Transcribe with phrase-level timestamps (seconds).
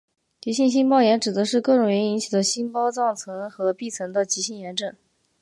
[0.41, 4.95] 急性心包炎指的是各种原因引起的心包脏层和壁层的急性炎症。